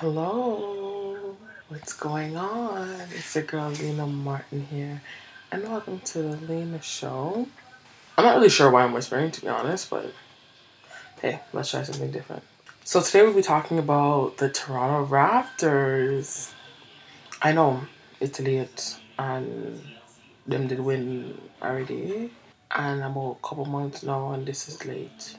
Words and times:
Hello, 0.00 1.36
what's 1.68 1.92
going 1.92 2.34
on? 2.34 2.88
It's 3.14 3.34
your 3.34 3.44
girl 3.44 3.68
Lena 3.68 4.06
Martin 4.06 4.64
here, 4.70 5.02
and 5.52 5.62
welcome 5.64 6.00
to 6.06 6.22
the 6.22 6.36
Lena 6.50 6.80
Show. 6.80 7.46
I'm 8.16 8.24
not 8.24 8.36
really 8.36 8.48
sure 8.48 8.70
why 8.70 8.82
I'm 8.82 8.94
whispering, 8.94 9.30
to 9.30 9.42
be 9.42 9.48
honest, 9.48 9.90
but 9.90 10.10
hey, 11.20 11.40
let's 11.52 11.70
try 11.70 11.82
something 11.82 12.10
different. 12.10 12.42
So 12.82 13.02
today 13.02 13.24
we'll 13.24 13.34
be 13.34 13.42
talking 13.42 13.78
about 13.78 14.38
the 14.38 14.48
Toronto 14.48 15.04
Raptors. 15.04 16.50
I 17.42 17.52
know 17.52 17.82
it's 18.20 18.40
late, 18.40 18.96
and 19.18 19.82
them 20.46 20.66
did 20.66 20.80
win 20.80 21.38
already, 21.60 22.30
and 22.70 23.04
I'm 23.04 23.10
about 23.10 23.36
a 23.42 23.46
couple 23.46 23.66
months 23.66 24.02
now, 24.02 24.32
and 24.32 24.46
this 24.46 24.66
is 24.66 24.82
late. 24.86 25.36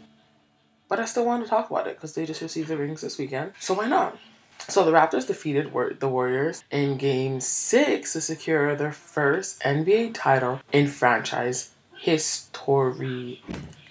But 0.87 0.99
I 0.99 1.05
still 1.05 1.25
want 1.25 1.43
to 1.43 1.49
talk 1.49 1.71
about 1.71 1.87
it 1.87 1.95
because 1.95 2.13
they 2.13 2.27
just 2.27 2.43
received 2.43 2.67
the 2.67 2.77
rings 2.77 3.01
this 3.01 3.17
weekend, 3.17 3.53
so 3.59 3.73
why 3.73 3.87
not? 3.87 4.19
So 4.67 4.85
the 4.85 4.91
Raptors 4.91 5.27
defeated 5.27 5.71
the 5.99 6.07
Warriors 6.07 6.63
in 6.71 6.97
Game 6.97 7.39
6 7.39 8.13
to 8.13 8.21
secure 8.21 8.75
their 8.75 8.91
first 8.91 9.59
NBA 9.61 10.13
title 10.13 10.61
in 10.71 10.88
franchise 10.88 11.71
history. 11.97 13.41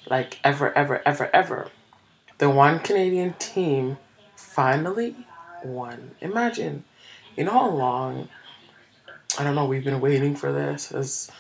Like 0.09 0.39
ever, 0.43 0.77
ever, 0.77 1.03
ever, 1.07 1.31
ever. 1.35 1.69
The 2.39 2.49
one 2.49 2.79
Canadian 2.81 3.35
team 3.35 3.99
finally 4.35 5.15
won. 5.65 6.13
Imagine, 6.21 6.85
you 7.37 7.45
know 7.45 7.53
how 7.53 7.71
long, 7.71 8.29
I 9.39 9.45
don't 9.45 9.55
know, 9.55 9.67
we've 9.67 9.85
been 9.85 10.01
waiting 10.01 10.35
for 10.35 10.53
this. 10.53 10.91
As 10.93 11.31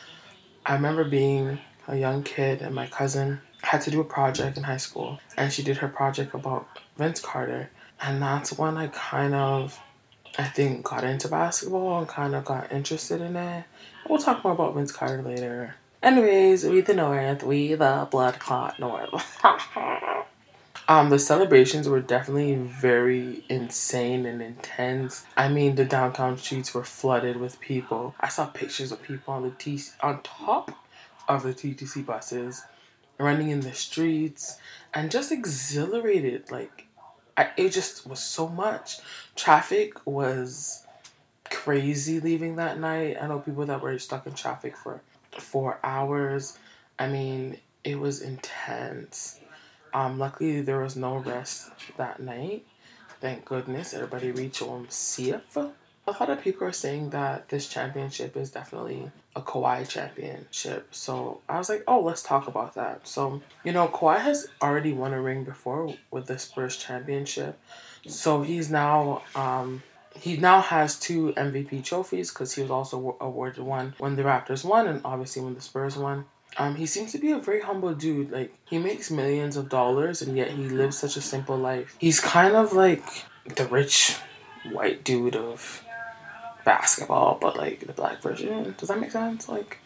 I 0.66 0.74
remember 0.74 1.04
being 1.04 1.58
a 1.88 1.96
young 1.96 2.22
kid 2.22 2.62
and 2.62 2.74
my 2.74 2.86
cousin 2.86 3.40
had 3.62 3.80
to 3.82 3.90
do 3.90 4.00
a 4.00 4.04
project 4.04 4.56
in 4.56 4.64
high 4.64 4.76
school 4.76 5.18
and 5.36 5.52
she 5.52 5.62
did 5.62 5.78
her 5.78 5.88
project 5.88 6.34
about 6.34 6.66
Vince 6.96 7.20
Carter 7.20 7.70
and 8.02 8.22
that's 8.22 8.56
when 8.56 8.76
I 8.76 8.88
kind 8.88 9.34
of, 9.34 9.78
I 10.38 10.44
think, 10.44 10.84
got 10.84 11.04
into 11.04 11.28
basketball 11.28 11.98
and 11.98 12.08
kind 12.08 12.34
of 12.34 12.44
got 12.44 12.72
interested 12.72 13.20
in 13.20 13.36
it. 13.36 13.64
We'll 14.08 14.18
talk 14.18 14.42
more 14.42 14.54
about 14.54 14.74
Vince 14.74 14.92
Carter 14.92 15.22
later. 15.22 15.74
Anyways, 16.02 16.64
we 16.64 16.80
the 16.80 16.94
North, 16.94 17.42
we 17.42 17.74
the 17.74 18.08
blood 18.10 18.38
clot 18.38 18.80
North. 18.80 19.38
um, 20.88 21.10
the 21.10 21.18
celebrations 21.18 21.88
were 21.88 22.00
definitely 22.00 22.54
very 22.54 23.44
insane 23.50 24.24
and 24.24 24.40
intense. 24.40 25.26
I 25.36 25.50
mean, 25.50 25.74
the 25.74 25.84
downtown 25.84 26.38
streets 26.38 26.72
were 26.72 26.84
flooded 26.84 27.36
with 27.36 27.60
people. 27.60 28.14
I 28.18 28.28
saw 28.28 28.46
pictures 28.46 28.92
of 28.92 29.02
people 29.02 29.34
on 29.34 29.42
the 29.42 29.50
T 29.50 29.78
on 30.00 30.22
top 30.22 30.72
of 31.28 31.42
the 31.42 31.52
TTC 31.52 32.06
buses, 32.06 32.64
running 33.18 33.50
in 33.50 33.60
the 33.60 33.74
streets, 33.74 34.56
and 34.94 35.10
just 35.10 35.30
exhilarated. 35.30 36.50
Like 36.50 36.86
I, 37.40 37.50
it 37.56 37.70
just 37.70 38.06
was 38.06 38.20
so 38.20 38.48
much. 38.48 38.98
Traffic 39.34 40.06
was 40.06 40.84
crazy 41.50 42.20
leaving 42.20 42.56
that 42.56 42.78
night. 42.78 43.16
I 43.20 43.26
know 43.28 43.38
people 43.38 43.64
that 43.64 43.80
were 43.80 43.98
stuck 43.98 44.26
in 44.26 44.34
traffic 44.34 44.76
for 44.76 45.00
four 45.38 45.78
hours. 45.82 46.58
I 46.98 47.08
mean, 47.08 47.58
it 47.82 47.98
was 47.98 48.20
intense. 48.20 49.40
Um, 49.94 50.18
luckily, 50.18 50.60
there 50.60 50.80
was 50.80 50.96
no 50.96 51.16
rest 51.16 51.70
that 51.96 52.20
night. 52.20 52.66
Thank 53.22 53.46
goodness 53.46 53.94
everybody 53.94 54.32
reached 54.32 54.60
home 54.60 54.86
safe. 54.90 55.56
A 56.10 56.18
lot 56.18 56.28
of 56.28 56.42
people 56.42 56.66
are 56.66 56.72
saying 56.72 57.10
that 57.10 57.48
this 57.50 57.68
championship 57.68 58.36
is 58.36 58.50
definitely 58.50 59.10
a 59.36 59.40
Kawhi 59.40 59.88
championship. 59.88 60.88
So 60.90 61.40
I 61.48 61.56
was 61.56 61.68
like, 61.68 61.84
oh, 61.86 62.00
let's 62.00 62.22
talk 62.22 62.48
about 62.48 62.74
that. 62.74 63.06
So, 63.06 63.40
you 63.62 63.72
know, 63.72 63.86
Kawhi 63.86 64.18
has 64.18 64.48
already 64.60 64.92
won 64.92 65.14
a 65.14 65.22
ring 65.22 65.44
before 65.44 65.94
with 66.10 66.26
the 66.26 66.36
Spurs 66.36 66.76
championship. 66.76 67.60
So 68.08 68.42
he's 68.42 68.70
now, 68.70 69.22
um, 69.36 69.84
he 70.16 70.36
now 70.36 70.60
has 70.60 70.98
two 70.98 71.32
MVP 71.34 71.84
trophies 71.84 72.32
because 72.32 72.54
he 72.54 72.62
was 72.62 72.72
also 72.72 73.16
awarded 73.20 73.62
one 73.62 73.94
when 73.98 74.16
the 74.16 74.24
Raptors 74.24 74.64
won 74.64 74.88
and 74.88 75.00
obviously 75.04 75.42
when 75.42 75.54
the 75.54 75.60
Spurs 75.60 75.96
won. 75.96 76.24
Um, 76.56 76.74
he 76.74 76.86
seems 76.86 77.12
to 77.12 77.18
be 77.18 77.30
a 77.30 77.38
very 77.38 77.60
humble 77.60 77.94
dude. 77.94 78.32
Like 78.32 78.52
he 78.64 78.78
makes 78.78 79.12
millions 79.12 79.56
of 79.56 79.68
dollars 79.68 80.22
and 80.22 80.36
yet 80.36 80.50
he 80.50 80.68
lives 80.68 80.98
such 80.98 81.16
a 81.16 81.20
simple 81.20 81.56
life. 81.56 81.94
He's 82.00 82.18
kind 82.18 82.56
of 82.56 82.72
like 82.72 83.04
the 83.54 83.66
rich 83.66 84.16
white 84.72 85.04
dude 85.04 85.36
of 85.36 85.84
basketball, 86.64 87.38
but 87.40 87.56
like 87.56 87.86
the 87.86 87.92
black 87.92 88.20
version. 88.22 88.74
Does 88.78 88.88
that 88.88 89.00
make 89.00 89.10
sense? 89.10 89.48
Like, 89.48 89.78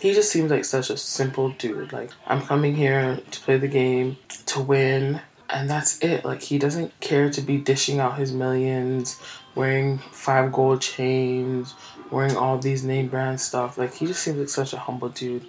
he 0.00 0.14
just 0.14 0.30
seems 0.30 0.50
like 0.50 0.64
such 0.64 0.90
a 0.90 0.96
simple 0.96 1.50
dude. 1.50 1.92
Like, 1.92 2.10
I'm 2.26 2.42
coming 2.42 2.74
here 2.74 3.20
to 3.30 3.40
play 3.40 3.58
the 3.58 3.68
game, 3.68 4.16
to 4.46 4.60
win, 4.60 5.20
and 5.50 5.68
that's 5.68 5.98
it. 6.00 6.24
Like, 6.24 6.42
he 6.42 6.58
doesn't 6.58 6.98
care 7.00 7.30
to 7.30 7.40
be 7.40 7.56
dishing 7.56 7.98
out 7.98 8.18
his 8.18 8.32
millions, 8.32 9.20
wearing 9.54 9.98
five 9.98 10.52
gold 10.52 10.80
chains, 10.80 11.74
wearing 12.10 12.36
all 12.36 12.58
these 12.58 12.84
name 12.84 13.08
brand 13.08 13.40
stuff. 13.40 13.76
Like, 13.76 13.94
he 13.94 14.06
just 14.06 14.22
seems 14.22 14.38
like 14.38 14.48
such 14.48 14.72
a 14.72 14.78
humble 14.78 15.08
dude. 15.08 15.44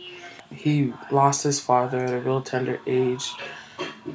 He 0.52 0.94
lost 1.12 1.44
his 1.44 1.60
father 1.60 2.00
at 2.00 2.14
a 2.14 2.20
real 2.20 2.42
tender 2.42 2.80
age, 2.88 3.32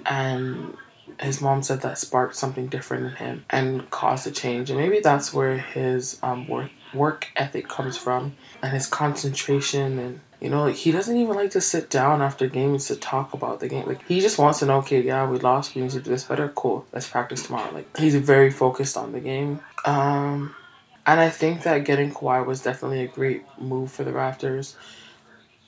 and 0.07 0.77
his 1.21 1.41
mom 1.41 1.63
said 1.63 1.83
that 1.83 1.99
sparked 1.99 2.37
something 2.37 2.67
different 2.67 3.07
in 3.07 3.13
him 3.13 3.45
and 3.51 3.91
caused 3.91 4.27
a 4.27 4.31
change. 4.31 4.71
And 4.71 4.79
maybe 4.79 5.01
that's 5.01 5.33
where 5.33 5.59
his 5.59 6.19
um, 6.23 6.49
work 6.49 6.71
work 6.93 7.29
ethic 7.35 7.69
comes 7.69 7.97
from 7.97 8.37
and 8.63 8.73
his 8.73 8.87
concentration 8.87 9.99
and 9.99 10.21
you 10.41 10.49
know 10.49 10.63
like 10.63 10.77
he 10.77 10.93
doesn't 10.93 11.17
even 11.17 11.35
like 11.35 11.51
to 11.51 11.61
sit 11.61 11.91
down 11.91 12.23
after 12.23 12.47
games 12.47 12.87
to 12.87 12.97
talk 12.97 13.33
about 13.33 13.61
the 13.61 13.69
game. 13.69 13.87
Like 13.87 14.07
he 14.07 14.21
just 14.21 14.39
wants 14.39 14.61
to 14.61 14.67
know 14.67 14.79
okay 14.79 15.03
yeah 15.03 15.29
we 15.29 15.39
lost 15.39 15.75
we 15.75 15.83
need 15.83 15.91
to 15.91 16.01
do 16.01 16.11
this 16.11 16.25
better. 16.25 16.49
Cool 16.49 16.87
let's 16.93 17.09
practice 17.09 17.47
tomorrow. 17.47 17.73
Like 17.73 17.97
he's 17.97 18.15
very 18.15 18.51
focused 18.51 18.97
on 18.97 19.13
the 19.13 19.21
game. 19.21 19.61
Um 19.85 20.55
and 21.07 21.21
i 21.21 21.29
think 21.29 21.65
that 21.65 21.85
getting 21.85 22.11
Kawhi 22.13 22.47
was 22.47 22.63
definitely 22.63 23.03
a 23.03 23.09
great 23.09 23.45
move 23.59 23.91
for 23.91 24.05
the 24.05 24.13
raptors. 24.13 24.77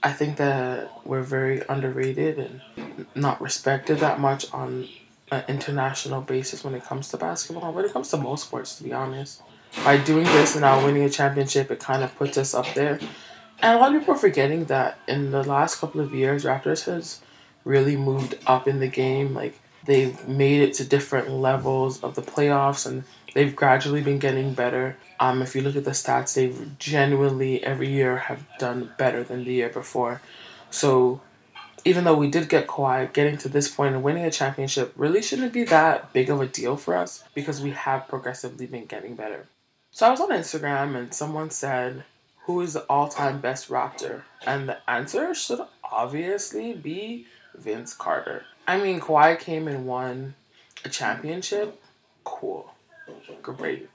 I 0.02 0.12
think 0.12 0.36
that 0.36 0.92
we're 1.04 1.22
very 1.22 1.62
underrated 1.68 2.38
and 2.38 3.06
not 3.14 3.40
respected 3.40 3.98
that 3.98 4.20
much 4.20 4.52
on 4.52 4.88
an 5.30 5.44
international 5.48 6.20
basis 6.20 6.62
when 6.64 6.74
it 6.74 6.84
comes 6.84 7.08
to 7.08 7.16
basketball, 7.16 7.72
when 7.72 7.84
it 7.84 7.92
comes 7.92 8.10
to 8.10 8.16
most 8.16 8.46
sports, 8.46 8.76
to 8.76 8.84
be 8.84 8.92
honest. 8.92 9.42
By 9.84 9.98
doing 9.98 10.24
this 10.24 10.54
and 10.54 10.62
now 10.62 10.84
winning 10.84 11.02
a 11.02 11.10
championship, 11.10 11.70
it 11.70 11.80
kind 11.80 12.02
of 12.02 12.14
puts 12.16 12.38
us 12.38 12.54
up 12.54 12.66
there. 12.74 12.98
And 13.60 13.76
a 13.76 13.80
lot 13.80 13.94
of 13.94 14.00
people 14.00 14.14
are 14.14 14.18
forgetting 14.18 14.66
that 14.66 14.98
in 15.08 15.30
the 15.30 15.42
last 15.42 15.80
couple 15.80 16.00
of 16.00 16.14
years, 16.14 16.44
Raptors 16.44 16.84
has 16.84 17.20
really 17.64 17.96
moved 17.96 18.38
up 18.46 18.68
in 18.68 18.80
the 18.80 18.88
game. 18.88 19.34
Like 19.34 19.58
they've 19.84 20.26
made 20.28 20.62
it 20.62 20.74
to 20.74 20.84
different 20.84 21.30
levels 21.30 22.02
of 22.02 22.14
the 22.14 22.22
playoffs, 22.22 22.86
and 22.86 23.04
they've 23.34 23.54
gradually 23.54 24.02
been 24.02 24.18
getting 24.18 24.54
better. 24.54 24.96
Um, 25.18 25.42
if 25.42 25.54
you 25.54 25.62
look 25.62 25.76
at 25.76 25.84
the 25.84 25.90
stats, 25.90 26.34
they've 26.34 26.78
genuinely 26.78 27.62
every 27.64 27.88
year 27.88 28.16
have 28.16 28.46
done 28.58 28.92
better 28.98 29.24
than 29.24 29.44
the 29.44 29.52
year 29.52 29.70
before. 29.70 30.20
So 30.70 31.20
even 31.86 32.02
though 32.02 32.16
we 32.16 32.28
did 32.28 32.48
get 32.48 32.66
Kawhi, 32.66 33.12
getting 33.12 33.38
to 33.38 33.48
this 33.48 33.68
point 33.68 33.94
and 33.94 34.02
winning 34.02 34.24
a 34.24 34.30
championship 34.30 34.92
really 34.96 35.22
shouldn't 35.22 35.52
be 35.52 35.62
that 35.64 36.12
big 36.12 36.28
of 36.28 36.40
a 36.40 36.46
deal 36.46 36.76
for 36.76 36.96
us 36.96 37.22
because 37.32 37.62
we 37.62 37.70
have 37.70 38.08
progressively 38.08 38.66
been 38.66 38.86
getting 38.86 39.14
better. 39.14 39.46
So 39.92 40.04
I 40.04 40.10
was 40.10 40.20
on 40.20 40.30
Instagram 40.30 40.96
and 40.96 41.14
someone 41.14 41.48
said, 41.50 42.02
Who 42.46 42.60
is 42.60 42.72
the 42.72 42.80
all 42.90 43.08
time 43.08 43.40
best 43.40 43.68
Raptor? 43.68 44.22
And 44.44 44.68
the 44.68 44.78
answer 44.90 45.32
should 45.32 45.60
obviously 45.84 46.72
be 46.72 47.28
Vince 47.54 47.94
Carter. 47.94 48.42
I 48.66 48.80
mean, 48.80 48.98
Kawhi 48.98 49.38
came 49.38 49.68
and 49.68 49.86
won 49.86 50.34
a 50.84 50.88
championship. 50.88 51.80
Cool. 52.24 52.68
Great. 53.42 53.88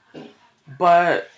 But 0.78 1.28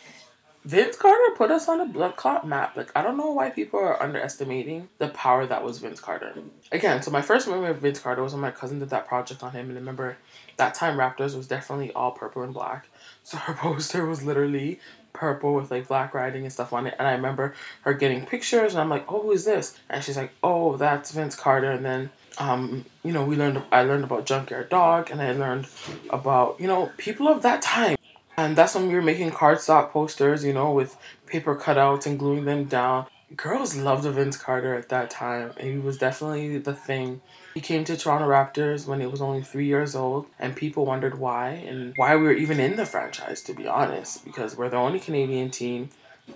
Vince 0.64 0.97
Carter 0.97 1.34
put 1.36 1.50
us 1.50 1.69
on 1.69 1.80
a 1.82 1.84
blood 1.84 2.16
clot 2.16 2.47
map. 2.47 2.75
Like 2.75 2.91
I 2.97 3.02
don't 3.02 3.19
know 3.19 3.30
why 3.30 3.50
people 3.50 3.80
are 3.80 4.02
underestimating 4.02 4.88
the 4.97 5.08
power 5.08 5.47
that 5.47 5.62
was 5.62 5.78
Vince 5.78 6.00
Carter. 6.00 6.32
Again, 6.72 7.02
so 7.02 7.10
my 7.10 7.20
first 7.20 7.47
memory 7.47 7.69
of 7.70 7.78
Vince 7.78 7.98
Carter 7.98 8.22
was 8.22 8.32
when 8.32 8.41
my 8.41 8.50
cousin 8.50 8.78
did 8.78 8.88
that 8.88 9.06
project 9.06 9.42
on 9.42 9.52
him, 9.52 9.69
and 9.69 9.76
I 9.76 9.80
remember 9.80 10.16
that 10.56 10.75
time 10.75 10.97
Raptors 10.97 11.36
was 11.36 11.47
definitely 11.47 11.92
all 11.92 12.12
purple 12.12 12.42
and 12.42 12.54
black. 12.54 12.86
So 13.26 13.38
her 13.38 13.54
poster 13.54 14.05
was 14.05 14.22
literally 14.22 14.81
purple 15.14 15.55
with 15.55 15.70
like 15.70 15.88
black 15.88 16.12
writing 16.12 16.43
and 16.43 16.52
stuff 16.52 16.75
on 16.75 16.87
it. 16.87 16.94
And 16.99 17.08
I 17.08 17.12
remember 17.12 17.55
her 17.82 17.94
getting 17.94 18.26
pictures, 18.26 18.72
and 18.75 18.81
I'm 18.82 18.90
like, 18.90 19.10
"Oh, 19.10 19.22
who 19.22 19.32
is 19.32 19.46
this?" 19.46 19.78
And 19.88 20.05
she's 20.05 20.17
like, 20.19 20.32
"Oh, 20.43 20.76
that's 20.76 21.10
Vince 21.10 21.34
Carter." 21.34 21.70
And 21.70 21.84
then, 21.87 22.10
um, 22.37 22.84
you 23.02 23.12
know, 23.12 23.25
we 23.25 23.37
learned. 23.37 23.62
I 23.72 23.82
learned 23.82 24.05
about 24.05 24.26
Junkyard 24.26 24.69
Dog, 24.69 25.10
and 25.10 25.22
I 25.22 25.32
learned 25.32 25.69
about 26.10 26.60
you 26.60 26.67
know 26.67 26.93
people 26.99 27.28
of 27.28 27.40
that 27.43 27.62
time. 27.62 27.96
And 28.36 28.56
that's 28.56 28.75
when 28.75 28.88
we 28.88 28.94
were 28.94 29.02
making 29.02 29.31
cardstock 29.31 29.90
posters, 29.90 30.44
you 30.44 30.52
know, 30.52 30.72
with 30.72 30.96
paper 31.26 31.54
cutouts 31.54 32.06
and 32.06 32.19
gluing 32.19 32.44
them 32.44 32.64
down. 32.64 33.06
Girls 33.36 33.76
loved 33.76 34.04
Vince 34.04 34.36
Carter 34.36 34.75
at 34.75 34.88
that 34.88 35.08
time. 35.10 35.52
and 35.56 35.72
He 35.72 35.78
was 35.78 35.98
definitely 35.98 36.58
the 36.58 36.75
thing. 36.75 37.20
He 37.54 37.60
came 37.60 37.84
to 37.84 37.96
Toronto 37.96 38.28
Raptors 38.28 38.86
when 38.86 39.00
he 39.00 39.06
was 39.06 39.20
only 39.20 39.42
three 39.42 39.66
years 39.66 39.94
old, 39.94 40.26
and 40.38 40.56
people 40.56 40.84
wondered 40.84 41.19
why 41.19 41.50
and 41.50 41.94
why 41.96 42.16
we 42.16 42.25
were 42.25 42.32
even 42.32 42.58
in 42.58 42.76
the 42.76 42.86
franchise, 42.86 43.40
to 43.42 43.54
be 43.54 43.69
honest, 43.69 44.25
because 44.25 44.56
we're 44.56 44.69
the 44.69 44.76
only 44.76 45.00
Canadian 45.00 45.50
team. 45.50 45.90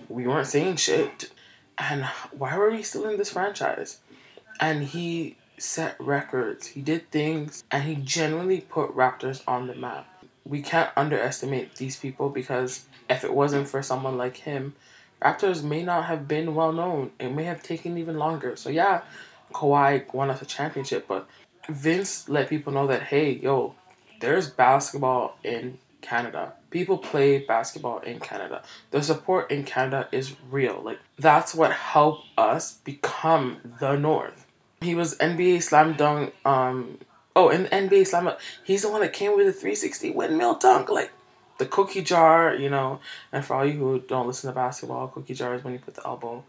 We 0.07 0.25
weren't 0.25 0.47
saying 0.47 0.77
shit. 0.77 1.31
And 1.77 2.05
why 2.31 2.57
were 2.57 2.71
we 2.71 2.83
still 2.83 3.09
in 3.09 3.17
this 3.17 3.31
franchise? 3.31 3.99
And 4.59 4.83
he 4.83 5.37
set 5.57 5.95
records, 5.99 6.67
he 6.67 6.81
did 6.81 7.11
things, 7.11 7.63
and 7.71 7.83
he 7.83 7.95
genuinely 7.95 8.61
put 8.61 8.95
Raptors 8.95 9.41
on 9.47 9.67
the 9.67 9.75
map 9.75 10.07
we 10.49 10.61
can't 10.63 10.89
underestimate 10.97 11.75
these 11.75 11.95
people 11.95 12.29
because 12.29 12.85
if 13.07 13.23
it 13.23 13.33
wasn't 13.33 13.67
for 13.67 13.83
someone 13.83 14.17
like 14.17 14.37
him, 14.37 14.73
Raptors 15.21 15.63
may 15.63 15.83
not 15.83 16.05
have 16.05 16.27
been 16.27 16.55
well 16.55 16.71
known. 16.71 17.11
It 17.19 17.29
may 17.29 17.43
have 17.43 17.61
taken 17.61 17.97
even 17.97 18.17
longer. 18.17 18.55
So 18.55 18.69
yeah, 18.69 19.01
Kawhi 19.53 20.11
won 20.13 20.29
us 20.29 20.41
a 20.41 20.45
championship, 20.45 21.07
but 21.07 21.27
Vince 21.67 22.27
let 22.29 22.49
people 22.49 22.73
know 22.73 22.87
that 22.87 23.03
hey, 23.03 23.33
yo, 23.33 23.75
there's 24.21 24.49
basketball 24.49 25.37
in 25.43 25.77
Canada. 26.01 26.53
People 26.71 26.97
play 26.97 27.39
basketball 27.39 27.99
in 27.99 28.19
Canada. 28.19 28.63
The 28.91 29.03
support 29.03 29.51
in 29.51 29.65
Canada 29.65 30.07
is 30.11 30.35
real. 30.49 30.81
Like 30.81 30.99
that's 31.17 31.53
what 31.53 31.71
helped 31.73 32.25
us 32.37 32.75
become 32.85 33.57
the 33.79 33.97
North. 33.97 34.45
He 34.81 34.95
was 34.95 35.15
NBA 35.17 35.61
slam 35.63 35.93
dunk 35.93 36.33
um 36.45 36.99
oh 37.39 37.57
the 37.57 37.69
NBA 37.69 38.07
slam 38.07 38.31
he's 38.63 38.81
the 38.81 38.89
one 38.89 39.01
that 39.01 39.13
came 39.13 39.35
with 39.35 39.45
the 39.45 39.53
360 39.53 40.11
windmill 40.11 40.55
dunk 40.55 40.89
like 40.89 41.11
the 41.59 41.65
cookie 41.65 42.01
jar, 42.01 42.55
you 42.55 42.69
know, 42.69 43.01
and 43.33 43.43
for 43.43 43.53
all 43.53 43.65
you 43.65 43.73
who 43.73 43.99
don't 43.99 44.27
listen 44.27 44.49
to 44.49 44.55
basketball, 44.55 45.09
cookie 45.09 45.33
jar 45.33 45.53
is 45.53 45.63
when 45.63 45.73
you 45.73 45.79
put 45.79 45.93
the 45.93 46.05
elbow 46.05 46.43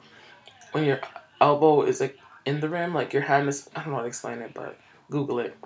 when 0.73 0.85
your 0.85 1.01
elbow 1.41 1.83
is 1.83 2.01
like 2.01 2.19
in 2.47 2.61
the 2.61 2.69
rim, 2.69 2.95
like 2.95 3.13
your 3.13 3.23
hand 3.23 3.49
is 3.49 3.69
I 3.75 3.81
don't 3.81 3.91
know 3.91 3.97
how 3.97 4.03
to 4.03 4.09
explain 4.09 4.39
it, 4.41 4.53
but 4.55 4.79
Google 5.11 5.41
it. 5.41 5.57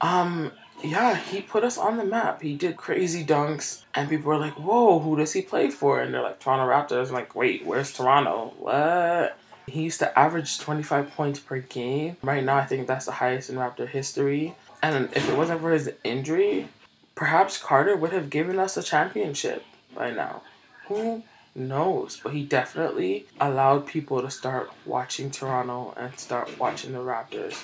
Um 0.00 0.52
yeah, 0.82 1.16
he 1.16 1.40
put 1.40 1.62
us 1.62 1.78
on 1.78 1.96
the 1.96 2.04
map. 2.04 2.42
He 2.42 2.56
did 2.56 2.76
crazy 2.76 3.24
dunks, 3.24 3.84
and 3.94 4.08
people 4.08 4.28
were 4.28 4.38
like, 4.38 4.54
"Whoa, 4.54 4.98
who 4.98 5.16
does 5.16 5.32
he 5.32 5.42
play 5.42 5.70
for?" 5.70 6.00
And 6.00 6.12
they're 6.12 6.22
like, 6.22 6.40
"Toronto 6.40 6.66
Raptors." 6.66 7.08
I'm 7.08 7.14
like, 7.14 7.36
"Wait, 7.36 7.64
where's 7.64 7.92
Toronto? 7.92 8.52
What?" 8.58 9.38
He 9.66 9.82
used 9.82 10.00
to 10.00 10.18
average 10.18 10.58
25 10.58 11.12
points 11.12 11.40
per 11.40 11.58
game. 11.60 12.16
Right 12.22 12.44
now, 12.44 12.56
I 12.56 12.64
think 12.64 12.86
that's 12.86 13.06
the 13.06 13.12
highest 13.12 13.50
in 13.50 13.56
Raptor 13.56 13.88
history. 13.88 14.54
And 14.82 15.08
if 15.14 15.28
it 15.28 15.36
wasn't 15.36 15.60
for 15.60 15.70
his 15.70 15.92
injury, 16.02 16.68
perhaps 17.14 17.58
Carter 17.58 17.96
would 17.96 18.12
have 18.12 18.30
given 18.30 18.58
us 18.58 18.76
a 18.76 18.82
championship 18.82 19.64
by 19.94 20.10
now. 20.10 20.42
Who 20.88 21.22
knows? 21.54 22.20
But 22.22 22.32
he 22.32 22.42
definitely 22.44 23.26
allowed 23.40 23.86
people 23.86 24.20
to 24.22 24.30
start 24.30 24.70
watching 24.84 25.30
Toronto 25.30 25.94
and 25.96 26.18
start 26.18 26.58
watching 26.58 26.92
the 26.92 26.98
Raptors. 26.98 27.62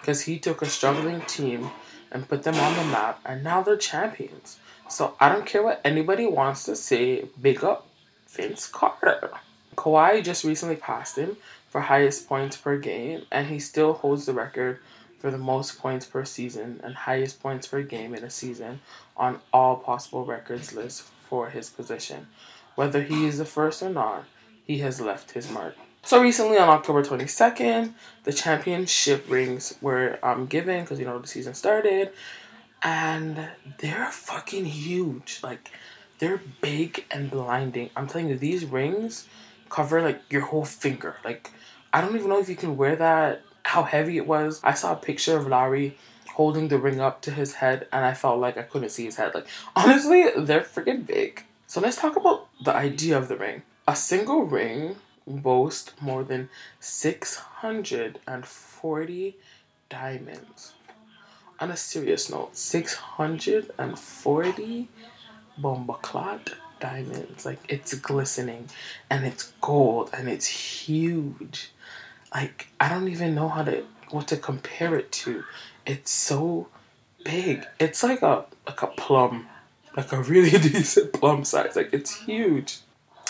Because 0.00 0.22
he 0.22 0.38
took 0.38 0.62
a 0.62 0.66
struggling 0.66 1.20
team 1.22 1.70
and 2.10 2.28
put 2.28 2.42
them 2.42 2.56
on 2.56 2.76
the 2.76 2.84
map, 2.84 3.20
and 3.24 3.42
now 3.42 3.62
they're 3.62 3.76
champions. 3.76 4.58
So 4.88 5.16
I 5.18 5.28
don't 5.30 5.46
care 5.46 5.62
what 5.62 5.80
anybody 5.84 6.26
wants 6.26 6.64
to 6.64 6.76
say, 6.76 7.26
big 7.40 7.64
up 7.64 7.88
Vince 8.28 8.66
Carter. 8.66 9.30
Kawhi 9.76 10.22
just 10.22 10.44
recently 10.44 10.76
passed 10.76 11.16
him 11.16 11.36
for 11.68 11.80
highest 11.80 12.28
points 12.28 12.56
per 12.56 12.76
game, 12.76 13.22
and 13.30 13.46
he 13.46 13.58
still 13.58 13.94
holds 13.94 14.26
the 14.26 14.32
record 14.34 14.78
for 15.18 15.30
the 15.30 15.38
most 15.38 15.78
points 15.78 16.04
per 16.04 16.24
season 16.24 16.80
and 16.82 16.94
highest 16.94 17.40
points 17.40 17.66
per 17.66 17.82
game 17.82 18.14
in 18.14 18.24
a 18.24 18.30
season 18.30 18.80
on 19.16 19.40
all 19.52 19.76
possible 19.76 20.24
records 20.24 20.74
lists 20.74 21.00
for 21.00 21.50
his 21.50 21.70
position. 21.70 22.26
Whether 22.74 23.02
he 23.02 23.26
is 23.26 23.38
the 23.38 23.44
first 23.44 23.82
or 23.82 23.90
not, 23.90 24.24
he 24.66 24.78
has 24.78 25.00
left 25.00 25.30
his 25.32 25.50
mark. 25.50 25.76
So 26.02 26.20
recently, 26.20 26.58
on 26.58 26.68
October 26.68 27.02
22nd, 27.04 27.92
the 28.24 28.32
championship 28.32 29.24
rings 29.30 29.76
were 29.80 30.18
um, 30.22 30.46
given 30.46 30.82
because 30.82 30.98
you 30.98 31.04
know 31.04 31.18
the 31.20 31.28
season 31.28 31.54
started, 31.54 32.10
and 32.82 33.48
they're 33.78 34.10
fucking 34.10 34.64
huge. 34.64 35.38
Like 35.44 35.70
they're 36.18 36.42
big 36.60 37.04
and 37.10 37.30
blinding. 37.30 37.90
I'm 37.94 38.08
telling 38.08 38.28
you, 38.28 38.36
these 38.36 38.64
rings 38.64 39.28
cover 39.72 40.02
like 40.02 40.20
your 40.30 40.42
whole 40.42 40.66
finger. 40.66 41.16
Like 41.24 41.50
I 41.92 42.00
don't 42.00 42.14
even 42.14 42.28
know 42.28 42.38
if 42.40 42.48
you 42.48 42.54
can 42.56 42.76
wear 42.76 42.94
that. 42.96 43.42
How 43.64 43.84
heavy 43.84 44.16
it 44.18 44.26
was. 44.26 44.60
I 44.62 44.74
saw 44.74 44.92
a 44.92 44.96
picture 44.96 45.36
of 45.36 45.46
Larry 45.46 45.96
holding 46.34 46.68
the 46.68 46.78
ring 46.78 47.00
up 47.00 47.22
to 47.22 47.30
his 47.30 47.54
head, 47.54 47.86
and 47.92 48.04
I 48.04 48.12
felt 48.14 48.40
like 48.40 48.58
I 48.58 48.62
couldn't 48.62 48.90
see 48.90 49.06
his 49.06 49.16
head. 49.16 49.34
Like 49.34 49.46
honestly, 49.74 50.26
they're 50.36 50.60
freaking 50.60 51.06
big. 51.06 51.44
So 51.66 51.80
let's 51.80 51.96
talk 51.96 52.16
about 52.16 52.48
the 52.64 52.74
idea 52.74 53.16
of 53.16 53.28
the 53.28 53.36
ring. 53.36 53.62
A 53.88 53.96
single 53.96 54.42
ring 54.42 54.96
boasts 55.26 55.92
more 56.00 56.22
than 56.24 56.50
640 56.80 59.36
diamonds. 59.88 60.72
On 61.60 61.70
a 61.70 61.76
serious 61.76 62.28
note, 62.28 62.56
640 62.56 64.88
bombaclat 65.60 66.54
diamonds. 66.82 67.46
Like 67.46 67.60
it's 67.68 67.94
glistening 67.94 68.68
and 69.08 69.24
it's 69.24 69.52
gold 69.60 70.10
and 70.12 70.28
it's 70.28 70.46
huge. 70.46 71.70
Like 72.34 72.68
I 72.80 72.88
don't 72.88 73.08
even 73.08 73.34
know 73.34 73.48
how 73.48 73.62
to 73.64 73.84
what 74.10 74.28
to 74.28 74.36
compare 74.36 74.96
it 74.96 75.10
to. 75.12 75.44
It's 75.86 76.10
so 76.10 76.68
big. 77.24 77.64
It's 77.78 78.02
like 78.02 78.22
a 78.22 78.44
like 78.66 78.82
a 78.82 78.88
plum. 78.88 79.46
Like 79.96 80.12
a 80.12 80.22
really 80.22 80.50
decent 80.58 81.12
plum 81.12 81.44
size. 81.44 81.76
Like 81.76 81.90
it's 81.92 82.24
huge. 82.24 82.80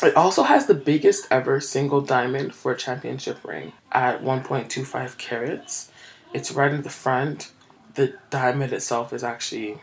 It 0.02 0.16
also 0.16 0.42
has 0.42 0.66
the 0.66 0.74
biggest 0.74 1.28
ever 1.30 1.60
single 1.60 2.00
diamond 2.00 2.54
for 2.54 2.72
a 2.72 2.76
championship 2.76 3.44
ring 3.44 3.72
at 3.92 4.24
1.25 4.24 5.16
carats. 5.16 5.92
It's 6.34 6.50
right 6.50 6.72
in 6.72 6.82
the 6.82 6.90
front. 6.90 7.52
The 7.94 8.14
diamond 8.30 8.72
itself 8.72 9.12
is 9.12 9.22
actually 9.22 9.78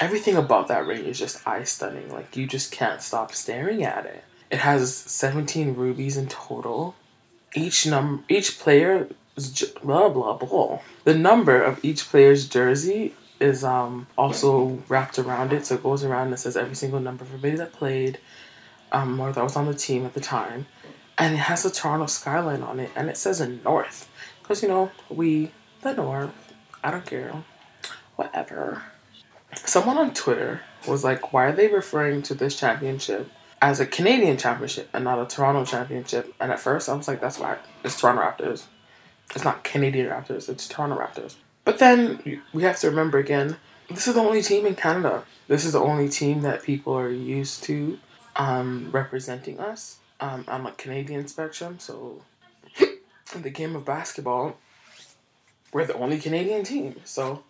everything 0.00 0.36
about 0.36 0.68
that 0.68 0.86
ring 0.86 1.04
is 1.04 1.18
just 1.18 1.46
eye 1.46 1.64
stunning. 1.64 2.10
Like 2.10 2.36
you 2.36 2.46
just 2.46 2.72
can't 2.72 3.02
stop 3.02 3.32
staring 3.32 3.84
at 3.84 4.06
it. 4.06 4.24
It 4.50 4.58
has 4.58 4.94
17 4.94 5.74
rubies 5.74 6.16
in 6.16 6.26
total. 6.26 6.96
Each 7.54 7.86
num 7.86 8.24
each 8.28 8.58
player 8.58 9.08
blah 9.82 10.08
blah 10.08 10.36
blah. 10.36 10.80
The 11.04 11.14
number 11.14 11.62
of 11.62 11.84
each 11.84 12.08
player's 12.08 12.48
jersey 12.48 13.14
is 13.38 13.62
um 13.64 14.06
also 14.18 14.78
wrapped 14.88 15.18
around 15.18 15.52
it, 15.52 15.66
so 15.66 15.76
it 15.76 15.82
goes 15.82 16.04
around 16.04 16.28
and 16.28 16.38
says 16.38 16.56
every 16.56 16.74
single 16.74 17.00
number 17.00 17.24
for 17.24 17.34
everybody 17.34 17.56
that 17.56 17.72
played 17.72 18.18
um, 18.92 19.20
or 19.20 19.32
that 19.32 19.42
was 19.42 19.56
on 19.56 19.66
the 19.66 19.74
team 19.74 20.04
at 20.04 20.14
the 20.14 20.20
time, 20.20 20.66
and 21.18 21.34
it 21.34 21.38
has 21.38 21.62
the 21.62 21.70
Toronto 21.70 22.06
skyline 22.06 22.62
on 22.62 22.80
it, 22.80 22.90
and 22.96 23.08
it 23.08 23.16
says 23.16 23.40
a 23.40 23.48
North, 23.48 24.08
because 24.42 24.62
you 24.62 24.68
know 24.68 24.90
we 25.08 25.52
the 25.82 25.94
North. 25.94 26.32
I 26.82 26.90
don't 26.90 27.06
care, 27.06 27.32
whatever. 28.16 28.82
Someone 29.54 29.98
on 29.98 30.14
Twitter 30.14 30.62
was 30.86 31.04
like, 31.04 31.32
"Why 31.32 31.46
are 31.46 31.52
they 31.52 31.68
referring 31.68 32.22
to 32.22 32.34
this 32.34 32.58
championship 32.58 33.30
as 33.60 33.80
a 33.80 33.86
Canadian 33.86 34.36
championship 34.36 34.88
and 34.92 35.04
not 35.04 35.20
a 35.20 35.26
Toronto 35.26 35.64
championship?" 35.64 36.34
And 36.40 36.52
at 36.52 36.60
first, 36.60 36.88
I 36.88 36.94
was 36.94 37.08
like, 37.08 37.20
"That's 37.20 37.38
why 37.38 37.58
it's 37.84 38.00
Toronto 38.00 38.22
Raptors. 38.22 38.64
It's 39.34 39.44
not 39.44 39.64
Canadian 39.64 40.08
Raptors. 40.08 40.48
It's 40.48 40.66
Toronto 40.68 40.98
Raptors." 40.98 41.36
But 41.64 41.78
then 41.78 42.40
we 42.52 42.62
have 42.62 42.78
to 42.80 42.88
remember 42.88 43.18
again, 43.18 43.56
this 43.88 44.06
is 44.06 44.14
the 44.14 44.20
only 44.20 44.42
team 44.42 44.66
in 44.66 44.76
Canada. 44.76 45.24
This 45.48 45.64
is 45.64 45.72
the 45.72 45.80
only 45.80 46.08
team 46.08 46.42
that 46.42 46.62
people 46.62 46.96
are 46.96 47.10
used 47.10 47.64
to 47.64 47.98
um, 48.36 48.88
representing 48.92 49.58
us 49.58 49.98
um, 50.20 50.44
on 50.48 50.66
a 50.66 50.72
Canadian 50.72 51.26
spectrum. 51.26 51.78
So 51.78 52.22
in 53.34 53.42
the 53.42 53.50
game 53.50 53.74
of 53.74 53.84
basketball, 53.84 54.56
we're 55.72 55.86
the 55.86 55.94
only 55.94 56.18
Canadian 56.18 56.64
team. 56.64 56.96
So 57.04 57.42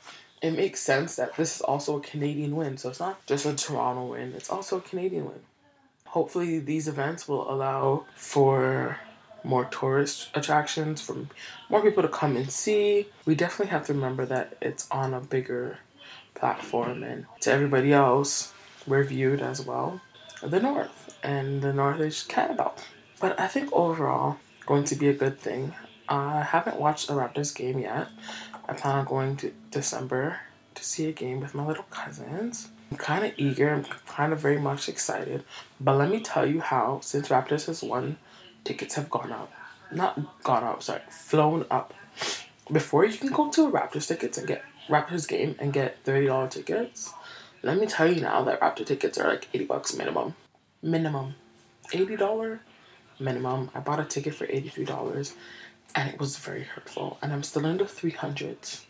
it 0.43 0.53
makes 0.53 0.81
sense 0.81 1.17
that 1.17 1.37
this 1.37 1.57
is 1.57 1.61
also 1.63 1.99
a 1.99 2.01
Canadian 2.01 2.57
win. 2.57 2.77
So 2.77 2.89
it's 2.89 3.01
not 3.01 3.25
just 3.27 3.47
a 3.47 3.55
Toronto 3.55 4.13
win, 4.13 4.33
it's 4.35 4.51
also 4.51 4.79
a 4.79 4.81
Canadian 4.81 5.27
win. 5.27 5.41
Hopefully, 6.07 6.59
these 6.59 6.89
events 6.89 7.29
will 7.29 7.51
allow 7.51 8.05
for 8.17 8.99
more 9.45 9.65
tourist 9.67 10.29
attractions, 10.35 11.01
for 11.01 11.17
more 11.69 11.83
people 11.83 12.03
to 12.03 12.09
come 12.09 12.37
and 12.37 12.51
see. 12.51 13.07
We 13.25 13.35
definitely 13.35 13.71
have 13.71 13.87
to 13.87 13.95
remember 13.95 14.27
that 14.27 14.57
it's 14.61 14.89
on 14.91 15.15
a 15.15 15.21
bigger 15.21 15.79
platform, 16.35 17.05
and 17.05 17.27
to 17.43 17.53
everybody 17.53 17.93
else, 17.93 18.53
we're 18.87 19.05
viewed 19.05 19.41
as 19.41 19.65
well 19.65 20.01
the 20.43 20.61
North, 20.61 21.19
and 21.23 21.61
the 21.61 21.73
North 21.73 22.01
is 22.01 22.23
Canada. 22.23 22.73
But 23.21 23.39
I 23.39 23.47
think 23.47 23.71
overall, 23.73 24.39
going 24.65 24.85
to 24.85 24.97
be 24.97 25.09
a 25.09 25.15
good 25.15 25.39
thing. 25.39 25.75
I 26.11 26.43
haven't 26.43 26.81
watched 26.81 27.09
a 27.09 27.13
Raptors 27.13 27.55
game 27.55 27.79
yet. 27.79 28.09
I 28.69 28.73
plan 28.73 28.97
on 28.97 29.05
going 29.05 29.37
to 29.39 29.55
December 29.71 30.41
to 30.75 30.85
see 30.85 31.09
a 31.09 31.13
game 31.13 31.39
with 31.41 31.55
my 31.55 31.65
little 31.65 31.85
cousins. 31.85 32.69
I'm 32.91 32.97
kind 32.97 33.25
of 33.25 33.33
eager. 33.37 33.73
I'm 33.73 33.85
kind 33.85 34.33
of 34.33 34.41
very 34.41 34.59
much 34.59 34.89
excited. 34.89 35.45
But 35.81 35.97
let 35.99 36.11
me 36.11 36.19
tell 36.19 36.45
you 36.47 36.61
how, 36.61 36.99
since 37.01 37.29
Raptors 37.29 37.67
has 37.67 37.85
won, 37.85 38.17
tickets 38.65 38.97
have 38.97 39.09
gone 39.09 39.31
up. 39.31 39.53
Not 39.93 40.43
gone 40.43 40.65
up, 40.65 40.83
sorry, 40.83 41.03
flown 41.09 41.65
up. 41.71 41.95
Before 42.71 43.05
you 43.05 43.17
can 43.17 43.31
go 43.31 43.49
to 43.51 43.69
a 43.69 43.71
Raptors 43.71 44.09
tickets 44.09 44.37
and 44.37 44.49
get 44.49 44.65
Raptors 44.89 45.29
game 45.29 45.55
and 45.61 45.73
get 45.73 46.05
$30 46.05 46.51
tickets, 46.51 47.13
let 47.63 47.79
me 47.79 47.87
tell 47.87 48.13
you 48.13 48.21
now 48.21 48.43
that 48.43 48.61
Raptor 48.61 48.85
tickets 48.85 49.17
are 49.17 49.29
like 49.29 49.49
80 49.55 49.67
bucks 49.67 49.95
minimum. 49.95 50.35
Minimum. 50.83 51.35
$80 51.93 52.59
minimum. 53.21 53.71
I 53.75 53.81
bought 53.81 54.01
a 54.01 54.05
ticket 54.05 54.35
for 54.35 54.47
$83 54.47 55.35
and 55.95 56.09
it 56.09 56.19
was 56.19 56.37
very 56.37 56.65
hurtful. 56.65 57.19
And 57.23 57.33
I'm 57.33 57.43
still 57.43 57.65
in 57.67 57.79
the 57.79 57.85
300s. 57.85 58.83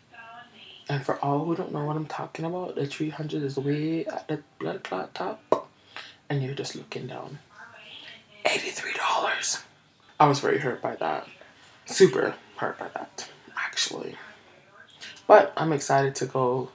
And 0.89 1.05
for 1.05 1.23
all 1.23 1.45
who 1.45 1.55
don't 1.55 1.71
know 1.71 1.85
what 1.85 1.95
I'm 1.95 2.05
talking 2.05 2.45
about, 2.45 2.75
the 2.75 2.85
300 2.85 3.43
is 3.43 3.57
way 3.57 4.05
at 4.05 4.27
the 4.27 4.41
blood 4.59 4.83
clot 4.83 5.13
top. 5.13 5.69
And 6.29 6.43
you're 6.43 6.53
just 6.53 6.75
looking 6.75 7.07
down. 7.07 7.39
$83. 8.45 9.63
I 10.19 10.27
was 10.27 10.39
very 10.39 10.59
hurt 10.59 10.81
by 10.81 10.95
that. 10.97 11.27
Super 11.85 12.35
hurt 12.57 12.77
by 12.77 12.87
that, 12.93 13.29
actually. 13.57 14.15
But 15.27 15.53
I'm 15.55 15.73
excited 15.73 16.15
to 16.15 16.25
go 16.25 16.69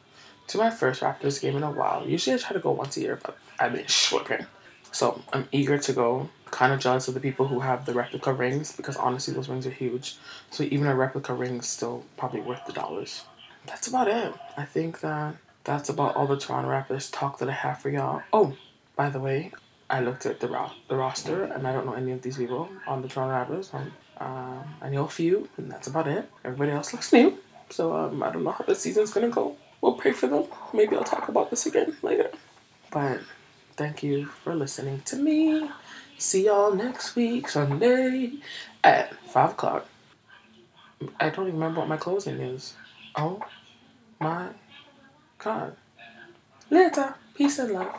to 0.48 0.58
my 0.58 0.70
first 0.70 1.00
Raptors 1.02 1.40
game 1.40 1.56
in 1.56 1.62
a 1.62 1.70
while. 1.70 2.06
Usually 2.06 2.34
I 2.34 2.38
try 2.38 2.52
to 2.52 2.58
go 2.58 2.70
once 2.70 2.96
a 2.96 3.00
year, 3.00 3.18
but 3.22 3.36
I've 3.58 3.72
been 3.72 3.88
slipping. 3.88 4.46
So 4.92 5.22
I'm 5.32 5.48
eager 5.52 5.78
to 5.78 5.92
go. 5.92 6.30
Kind 6.50 6.72
of 6.72 6.80
jealous 6.80 7.08
of 7.08 7.14
the 7.14 7.20
people 7.20 7.48
who 7.48 7.60
have 7.60 7.86
the 7.86 7.92
replica 7.92 8.32
rings 8.32 8.72
because 8.72 8.96
honestly, 8.96 9.34
those 9.34 9.48
rings 9.48 9.66
are 9.66 9.70
huge. 9.70 10.16
So 10.50 10.62
even 10.64 10.86
a 10.86 10.94
replica 10.94 11.34
ring 11.34 11.58
is 11.58 11.66
still 11.66 12.04
probably 12.16 12.40
worth 12.40 12.64
the 12.66 12.72
dollars. 12.72 13.24
That's 13.66 13.88
about 13.88 14.08
it. 14.08 14.32
I 14.56 14.64
think 14.64 15.00
that 15.00 15.34
that's 15.64 15.88
about 15.88 16.14
all 16.14 16.26
the 16.26 16.36
Toronto 16.36 16.70
Raptors 16.70 17.10
talk 17.12 17.38
that 17.38 17.48
I 17.48 17.52
have 17.52 17.80
for 17.80 17.90
y'all. 17.90 18.22
Oh, 18.32 18.56
by 18.94 19.10
the 19.10 19.18
way, 19.18 19.52
I 19.90 20.00
looked 20.00 20.24
at 20.24 20.40
the 20.40 20.48
ro- 20.48 20.70
the 20.88 20.96
roster 20.96 21.44
and 21.44 21.66
I 21.66 21.72
don't 21.72 21.86
know 21.86 21.94
any 21.94 22.12
of 22.12 22.22
these 22.22 22.36
people 22.36 22.68
on 22.86 23.02
the 23.02 23.08
Toronto 23.08 23.34
Raptors. 23.54 23.74
Um, 23.74 23.92
um, 24.18 24.64
I 24.80 24.88
know 24.88 25.04
a 25.04 25.08
few, 25.08 25.48
and 25.56 25.70
that's 25.70 25.88
about 25.88 26.06
it. 26.08 26.30
Everybody 26.44 26.70
else 26.70 26.92
looks 26.92 27.12
new, 27.12 27.38
so 27.70 27.94
um, 27.94 28.22
I 28.22 28.30
don't 28.30 28.44
know 28.44 28.52
how 28.52 28.64
the 28.64 28.74
season's 28.74 29.12
gonna 29.12 29.28
go. 29.28 29.56
We'll 29.80 29.94
pray 29.94 30.12
for 30.12 30.26
them. 30.26 30.44
Maybe 30.72 30.96
I'll 30.96 31.04
talk 31.04 31.28
about 31.28 31.50
this 31.50 31.66
again 31.66 31.96
later. 32.02 32.30
But 32.90 33.20
thank 33.76 34.02
you 34.02 34.26
for 34.26 34.54
listening 34.54 35.02
to 35.06 35.16
me. 35.16 35.70
See 36.18 36.46
y'all 36.46 36.74
next 36.74 37.14
week, 37.14 37.48
Sunday, 37.48 38.32
at 38.82 39.14
5 39.30 39.50
o'clock. 39.50 39.86
I 41.20 41.28
don't 41.28 41.48
even 41.48 41.60
remember 41.60 41.80
what 41.80 41.88
my 41.88 41.96
closing 41.96 42.40
is. 42.40 42.74
Oh 43.14 43.42
my 44.18 44.48
god. 45.38 45.76
Later. 46.70 47.14
Peace 47.34 47.58
and 47.58 47.72
love. 47.72 47.94